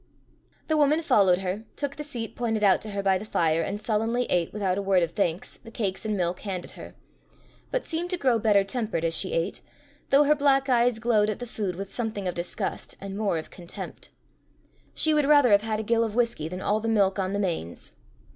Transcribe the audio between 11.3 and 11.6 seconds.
the